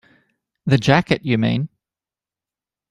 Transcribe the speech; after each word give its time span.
The 0.65 0.79
jacket, 0.79 1.23
you 1.23 1.37
mean? 1.37 1.69